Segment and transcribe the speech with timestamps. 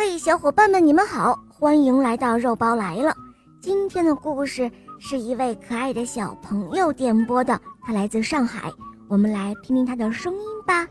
[0.00, 3.12] 嘿，小伙伴们，你们好，欢迎来到肉包来了。
[3.60, 8.72] 今天的故事是一位可爱的小朋友点播的，他来自上海，
[9.08, 10.86] 我们来听听他的声音吧。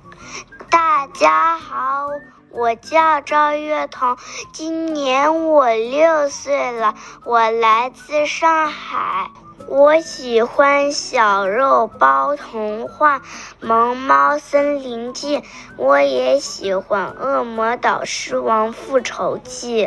[0.70, 2.08] 大家好，
[2.52, 4.18] 我叫赵月彤，
[4.52, 6.94] 今年我六岁了，
[7.24, 9.32] 我来自上海。
[9.66, 13.20] 我喜欢《小肉包童话》
[13.60, 15.40] 《萌猫森林记》，
[15.76, 19.86] 我也喜欢《恶魔岛狮王复仇记》。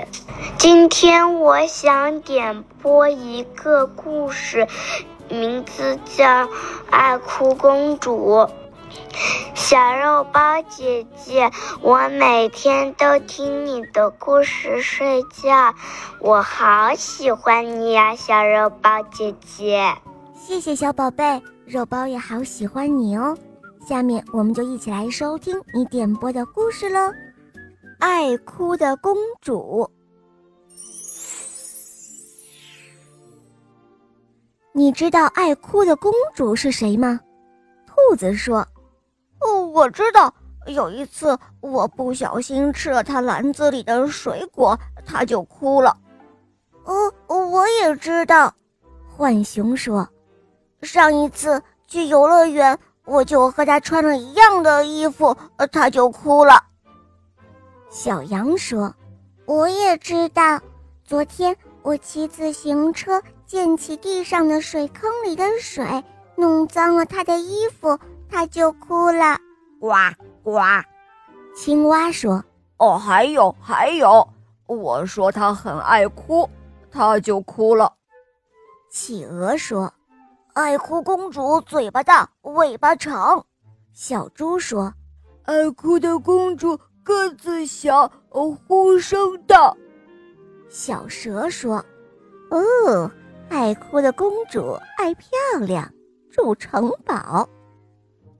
[0.59, 4.67] 今天我想点播一个故事，
[5.29, 6.25] 名字叫
[6.91, 8.35] 《爱哭公主》。
[9.71, 11.49] 小肉包姐姐，
[11.81, 15.73] 我每天都听你的故事睡觉，
[16.19, 19.95] 我好喜欢你呀，小肉包姐姐。
[20.35, 23.39] 谢谢小宝贝，肉包也好喜欢你哦。
[23.87, 26.99] 下面我们就一起来收听你点播的故事喽，
[28.01, 29.89] 《爱哭的公主》。
[34.73, 37.21] 你知道爱哭的公主是谁吗？
[37.87, 38.67] 兔子说。
[39.71, 40.35] 哦，我知道，
[40.67, 45.97] 有一次我不小心吃了他篮子里的水果，他就哭了。
[46.85, 48.53] 哦，我也知道，
[49.17, 50.09] 浣熊说，
[50.83, 55.37] 上一次去游乐园，我就和他穿了一样的衣服，
[55.71, 56.61] 他就哭了。
[57.91, 58.93] 小羊说，
[59.47, 60.61] 我也知道，
[61.05, 66.05] 昨天我骑自行车溅起地上的水坑里的水，
[66.37, 67.97] 弄脏了他的衣服。
[68.33, 69.41] 他就哭了，
[69.81, 69.89] 呱
[70.45, 70.61] 呱。
[71.57, 72.45] 青蛙说
[72.79, 74.29] ：“哦，还有还有，
[74.67, 76.49] 我说它很爱哭，
[76.91, 77.93] 它就哭了。”
[78.93, 79.93] 企鹅说
[80.55, 83.45] ：“爱哭公主嘴巴大，尾巴长。”
[83.93, 84.93] 小猪说
[85.45, 89.75] ：“爱哭的公主个子小，呼声大。”
[90.69, 91.85] 小蛇说
[92.51, 93.11] ：“哦，
[93.49, 95.29] 爱哭的公主爱漂
[95.61, 95.93] 亮，
[96.31, 97.49] 住城堡。”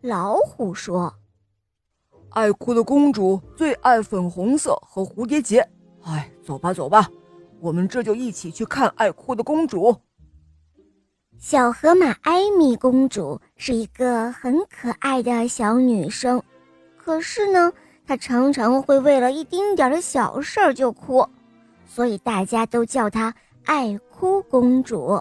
[0.01, 1.13] 老虎说
[2.31, 5.61] ：“爱哭的公主最爱粉红色和蝴蝶结。
[6.03, 7.09] 哎，走吧，走吧，
[7.61, 9.97] 我们这就一起去看爱哭的公主。”
[11.39, 16.43] 小河马艾米公主是一个很可爱的小女生，
[16.99, 17.73] 可是呢，
[18.07, 21.27] 她常常会为了一丁点的小事儿就哭，
[21.87, 25.19] 所以大家都叫她爱哭公主。